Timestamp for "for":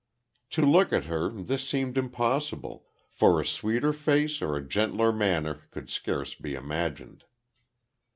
3.11-3.39